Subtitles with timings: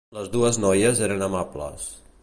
[0.17, 1.89] Les dues noies eren amables.